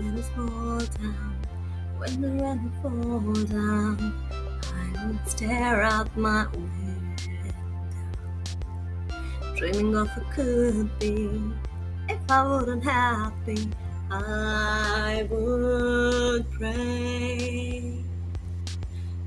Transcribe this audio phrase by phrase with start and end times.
[0.00, 1.36] in a small town.
[1.98, 4.14] When the rain falls down,
[4.62, 7.52] I would stare out my window,
[9.56, 11.30] dreaming of what could be.
[12.08, 13.68] If I wasn't happy,
[14.10, 18.04] I would pray.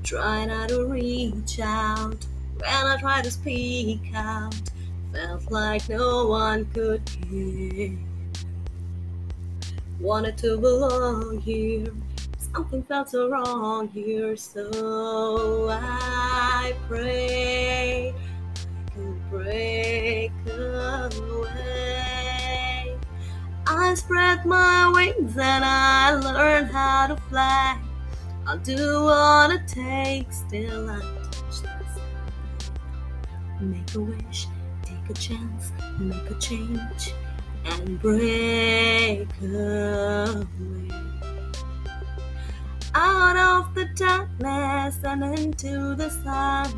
[0.02, 2.26] Try not to reach out
[2.56, 4.54] when I try to speak out.
[5.12, 7.98] Felt like no one could hear.
[10.00, 11.92] Wanted to belong here.
[12.38, 21.98] Something felt so wrong here, so I pray I can break away.
[23.66, 27.80] I spread my wings and I learn how to fly.
[28.46, 31.00] I'll do what it takes, still I
[31.32, 31.68] touch the.
[33.60, 34.46] Make a wish,
[34.84, 37.12] take a chance, make a change,
[37.70, 40.88] and break away.
[42.94, 46.72] Out of the darkness and into the sun.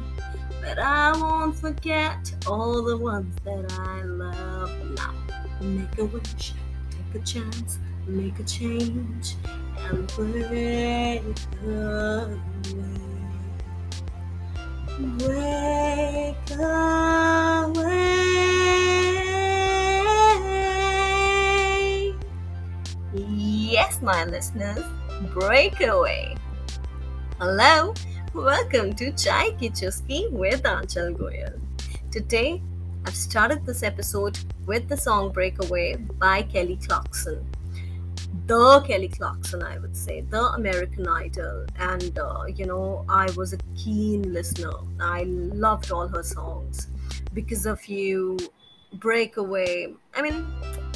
[0.60, 5.14] But I won't forget all the ones that I love now.
[5.60, 6.52] Make a wish,
[6.91, 9.36] take a chance, make a change,
[9.78, 11.22] and break
[11.64, 12.30] away.
[15.19, 17.99] Break away.
[24.02, 24.82] My listeners,
[25.34, 26.34] break away.
[27.38, 27.92] Hello,
[28.32, 31.60] welcome to Chai Ki Chuski with Anchal Goyal.
[32.10, 32.62] Today,
[33.04, 37.44] I've started this episode with the song Breakaway by Kelly Clarkson.
[38.46, 41.66] The Kelly Clarkson, I would say, the American Idol.
[41.78, 44.72] And, uh, you know, I was a keen listener.
[44.98, 46.86] I loved all her songs.
[47.34, 48.38] Because of You,
[48.94, 49.92] Breakaway.
[50.14, 50.46] I mean,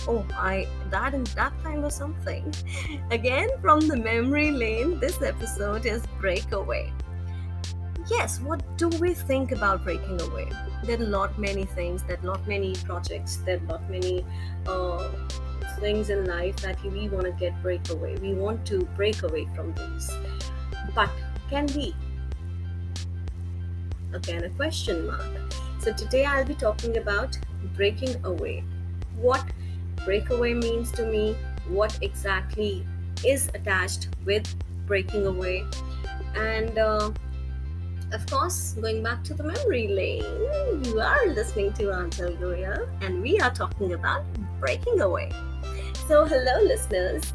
[0.09, 2.53] oh, I that in that time was something.
[3.11, 6.93] Again, from the memory lane, this episode is Breakaway.
[8.11, 10.51] Yes, what do we think about breaking away?
[10.85, 14.27] There are a lot many things, there are lot many projects, there are lot many
[14.67, 15.09] uh,
[15.81, 18.19] things in life that we want to get breakaway.
[18.19, 20.11] We want to break away from those.
[20.95, 21.11] But
[21.49, 21.95] can we?
[24.13, 25.55] Again, a question mark.
[25.81, 27.39] So today I'll be talking about
[27.75, 28.65] breaking away.
[29.17, 29.45] What
[30.05, 31.37] breakaway means to me,
[31.69, 32.87] what exactly
[33.27, 34.47] is attached with
[34.87, 35.65] breaking away,
[36.37, 37.11] and uh,
[38.13, 43.23] of course, going back to the memory lane, you are listening to Anchal Goyal, and
[43.23, 44.25] we are talking about
[44.61, 45.31] breaking away.
[46.07, 47.33] So, hello, listeners.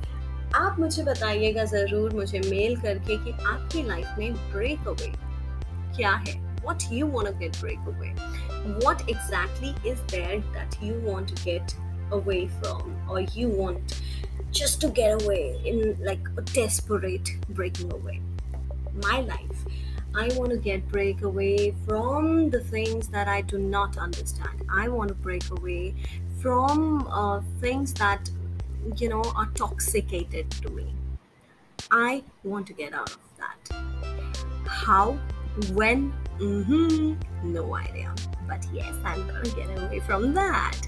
[0.56, 5.12] आप मुझे बताइएगा ज़रूर मुझे mail करके कि आपकी life में break away
[5.98, 8.10] क्या है what you want to get breakaway
[8.86, 11.76] what exactly is there that you want to get
[12.12, 14.02] away from or you want
[14.52, 18.20] just to get away in like a desperate breaking away
[19.04, 19.66] my life
[20.16, 24.88] i want to get break away from the things that i do not understand i
[24.88, 25.94] want to break away
[26.42, 28.30] from uh, things that
[28.96, 30.94] you know are toxicated to me
[31.92, 33.76] i want to get out of that
[34.66, 35.12] how
[35.74, 37.16] when Mm-hmm.
[37.52, 38.16] No idea.
[38.48, 40.80] But yes, I'm gonna get away from that.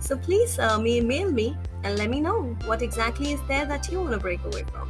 [0.00, 4.00] So please uh, mail me and let me know what exactly is there that you
[4.00, 4.88] want to break away from.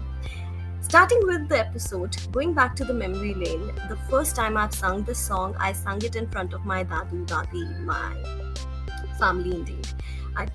[0.81, 5.03] Starting with the episode, going back to the memory lane, the first time I've sung
[5.03, 8.17] this song, I sung it in front of my dadu dadi, my
[9.19, 9.87] family indeed.
[10.35, 10.49] I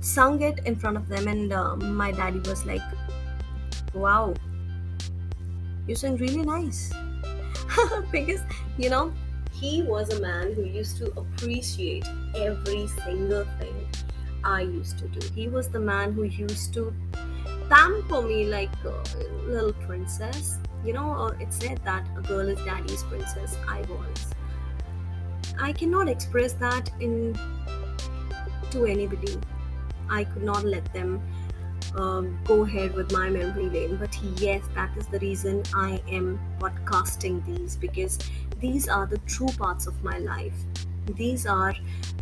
[0.00, 2.82] sung it in front of them, and uh, my daddy was like,
[3.92, 4.34] "Wow,
[5.88, 6.92] you sing really nice."
[8.12, 8.42] because
[8.78, 9.12] you know
[9.60, 12.04] he was a man who used to appreciate
[12.36, 13.88] every single thing
[14.44, 15.26] I used to do.
[15.34, 16.94] He was the man who used to
[17.68, 18.92] pamper me like a
[19.48, 20.58] little princess.
[20.84, 23.56] You know, uh, it said that a girl is daddy's princess.
[23.68, 24.34] I was.
[25.58, 27.38] I cannot express that in
[28.70, 29.38] to anybody.
[30.10, 31.22] I could not let them
[31.96, 33.96] um, go ahead with my memory lane.
[33.96, 38.18] But yes, that is the reason I am podcasting these because
[38.60, 40.54] these are the true parts of my life.
[41.14, 41.74] These are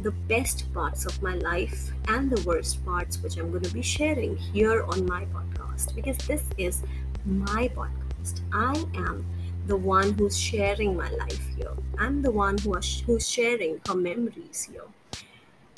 [0.03, 3.83] the best parts of my life and the worst parts, which I'm going to be
[3.83, 6.83] sharing here on my podcast because this is
[7.25, 8.41] my podcast.
[8.53, 9.25] I am
[9.67, 11.73] the one who's sharing my life here.
[11.99, 14.85] I'm the one who is, who's sharing her memories here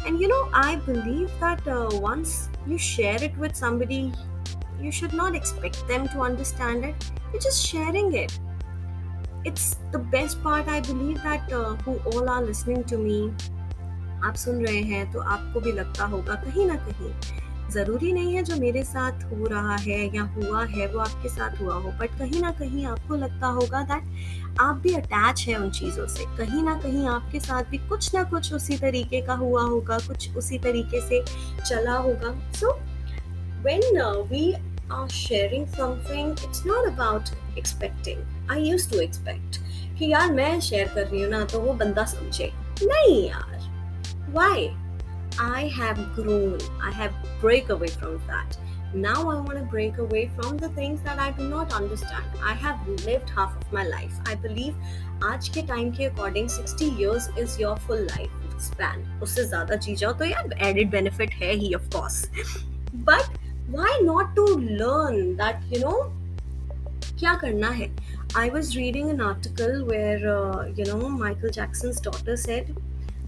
[0.06, 4.12] and you know i believe that uh, once you share it with somebody
[4.80, 8.38] you should not expect them to understand it you're just sharing it
[9.48, 13.18] it's the best part i believe that uh, who all are listening to me
[14.24, 17.12] आप सुन रहे हैं तो आपको भी लगता होगा कहीं ना कहीं
[17.70, 21.60] ज़रूरी नहीं है जो मेरे साथ हो रहा है या हुआ है वो आपके साथ
[21.60, 25.70] हुआ हो बट कहीं ना कहीं आपको लगता होगा दैट आप भी अटैच है उन
[25.70, 29.62] चीज़ों से। कहीं ना कहीं आपके साथ भी कुछ ना कुछ उसी तरीके का हुआ
[29.62, 31.24] होगा कुछ उसी तरीके से
[31.66, 32.72] चला होगा। So
[33.62, 34.52] when we
[34.92, 39.60] are sharing something it's not about expecting I use to expect
[39.98, 42.52] कि यार मैं शेयर कर रही हूँ ना तो वो बंदा समझे
[42.82, 43.70] नहीं यार
[44.34, 44.68] why
[45.38, 46.58] I have grown.
[46.82, 48.56] I have break away from that.
[48.94, 52.24] Now I want to break away from the things that I do not understand.
[52.42, 54.14] I have lived half of my life.
[54.26, 54.74] I believe
[55.24, 59.04] आज के time के according 60 years is your full life span.
[59.22, 62.18] उससे ज़्यादा जी जाओ तो यार added benefit है ही of course.
[63.10, 63.28] But
[63.76, 64.46] why not to
[64.82, 65.98] learn that you know
[67.18, 67.90] क्या करना है
[68.34, 72.76] I was reading an article where uh, you know Michael Jackson's daughter said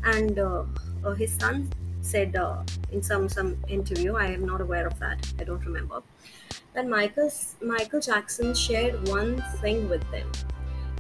[0.04, 0.64] and uh,
[1.04, 2.62] uh, his son said uh,
[2.92, 6.02] in some some interview i am not aware of that i don't remember
[6.74, 7.30] that michael
[7.60, 10.30] michael jackson shared one thing with them.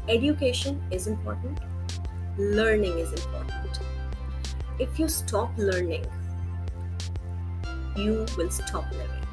[0.08, 1.60] Education is important.
[2.38, 3.80] Learning is important.
[4.78, 6.06] If you stop learning
[7.96, 9.26] you will stop living.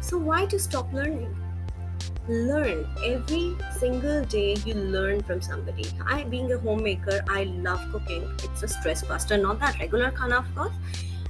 [0.00, 1.34] So why to stop learning
[2.28, 2.86] learn.
[3.04, 5.86] Every single day you learn from somebody.
[6.06, 8.30] I being a homemaker i love cooking.
[8.44, 9.36] It's a stress buster.
[9.36, 10.72] Not that regular kind of course.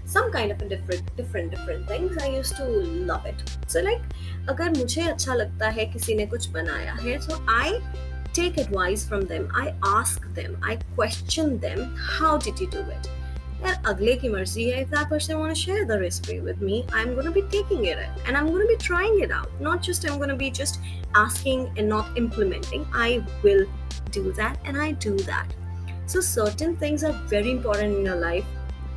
[0.04, 2.16] Some kind of a different different different things.
[2.18, 3.42] I used to love it.
[3.66, 4.02] So like
[4.48, 7.80] lagta hai kisi ne kuch banaya hai so i
[8.32, 9.48] take advice from them.
[9.54, 10.58] I ask them.
[10.62, 11.94] I question them.
[11.96, 13.10] How did you do it
[13.62, 14.70] that agle ki mercy.
[14.70, 17.98] If that person want to share the recipe with me, I'm gonna be taking it
[18.26, 19.50] and I'm gonna be trying it out.
[19.60, 20.80] Not just I'm gonna be just
[21.14, 22.86] asking and not implementing.
[22.92, 23.66] I will
[24.10, 25.52] do that and I do that.
[26.06, 28.44] So certain things are very important in your life.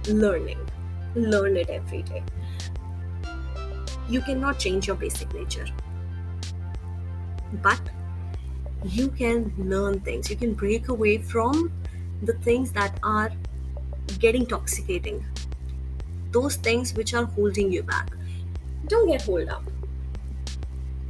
[0.08, 0.60] Learning,
[1.16, 2.24] learn it every day.
[4.10, 5.66] You cannot change your basic nature,
[7.64, 7.80] but
[8.86, 10.30] you can learn things.
[10.30, 11.72] You can break away from
[12.24, 13.32] the things that are
[14.20, 15.26] getting toxicating.
[16.32, 18.10] Those things which are holding you back.
[18.88, 19.64] Don't get hold up.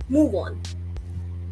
[0.09, 0.61] Move on.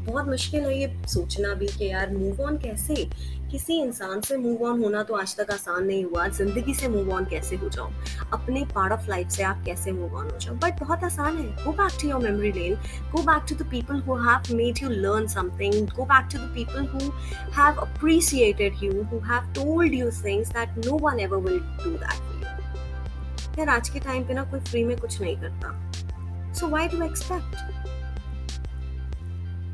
[0.09, 3.09] बहुत मुश्किल है ये सोचना भी कि यार move on कैसे?
[3.51, 7.11] किसी इंसान से मूव ऑन होना तो आज तक आसान नहीं हुआ ज़िंदगी से मूव
[7.13, 7.89] ऑन कैसे हो जाओ
[8.33, 10.55] अपने पार्ट ऑफ़ लाइफ से आप कैसे मूव ऑन हो जाओ?
[10.55, 12.75] बट बहुत आसान है। Go back to your memory lane
[13.11, 16.51] go back to the people who have made you learn something go back to the
[16.55, 17.11] people who
[17.59, 23.57] have appreciated you who have told you things that no one ever will do that
[23.59, 27.01] यार, आज के time पे ना कोई free में कुछ नहीं करता। So why do
[27.03, 27.78] expect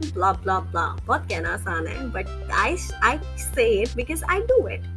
[0.03, 4.59] blah blah blah बहुत कहना आसान है but I I say it because I do
[4.67, 4.87] it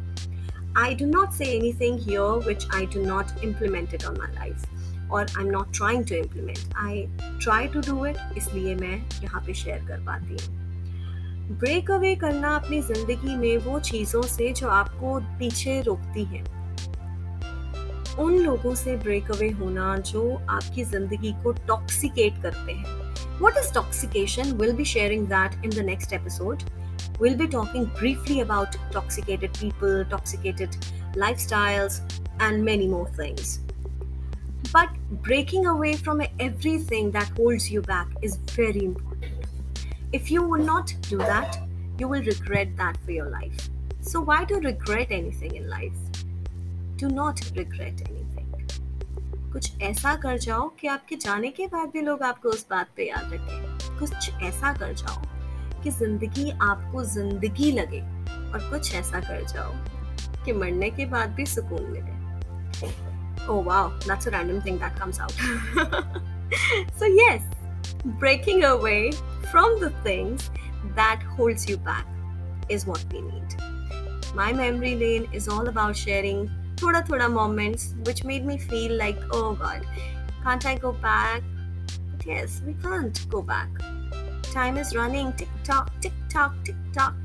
[0.77, 4.65] I do not say anything here which I do not implement it on my life
[5.09, 7.07] or I'm not trying to implement I
[7.39, 12.55] try to do it इसलिए मैं यहाँ पे share कर पाती हूँ break away करना
[12.55, 16.43] अपनी ज़िंदगी में वो चीज़ों से जो आपको पीछे रोकती हैं
[18.19, 23.08] उन लोगों से ब्रेक अवे होना जो आपकी ज़िंदगी को टॉक्सिकेट करते हैं
[23.39, 24.57] What is toxication?
[24.57, 26.61] We'll be sharing that in the next episode.
[27.19, 30.75] We'll be talking briefly about toxicated people, toxicated
[31.13, 32.01] lifestyles,
[32.41, 33.61] and many more things.
[34.73, 34.89] But
[35.23, 39.45] breaking away from everything that holds you back is very important.
[40.11, 41.59] If you will not do that,
[41.97, 43.69] you will regret that for your life.
[44.01, 45.97] So, why do you regret anything in life?
[46.97, 48.18] Do not regret anything.
[49.53, 53.07] कुछ ऐसा कर जाओ कि आपके जाने के बाद भी लोग आपको उस बात पे
[53.09, 59.43] याद रखें कुछ ऐसा कर जाओ कि ज़िंदगी आपको ज़िंदगी लगे और कुछ ऐसा कर
[59.53, 59.73] जाओ
[60.45, 62.17] कि मरने के बाद भी सुकून मिले
[63.47, 65.31] Oh wow, that's a random thing that comes out.
[66.97, 67.41] so yes,
[68.23, 69.11] breaking away
[69.51, 70.51] from the things
[70.95, 72.05] that holds you back
[72.69, 73.55] is what we need.
[74.35, 79.17] My memory lane is all about sharing thoda thoda moments which made me feel like,
[79.31, 79.85] oh god,
[80.43, 81.43] can't I go back?
[82.25, 83.69] Yes, we can't go back.
[84.53, 87.15] Time is running tick tock, tick tock, tick tock.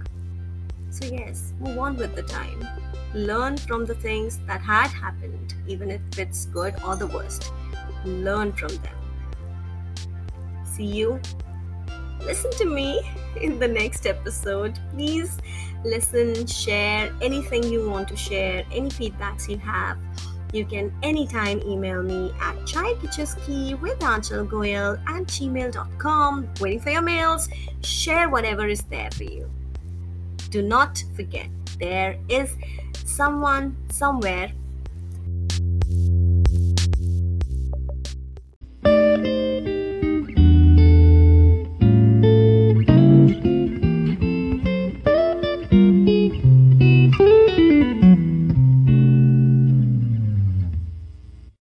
[0.90, 2.66] So, yes, move on with the time.
[3.14, 7.52] Learn from the things that had happened, even if it's good or the worst.
[8.04, 8.96] Learn from them.
[10.64, 11.20] See you.
[12.20, 13.00] Listen to me
[13.40, 14.78] in the next episode.
[14.92, 15.38] Please
[15.84, 19.98] listen, share anything you want to share, any feedbacks you have.
[20.52, 26.48] You can anytime email me at chaikicheski with Anchal Goyal at gmail.com.
[26.60, 27.48] Waiting for your mails.
[27.82, 29.50] Share whatever is there for you.
[30.50, 31.48] Do not forget,
[31.80, 32.54] there is
[33.04, 34.52] someone somewhere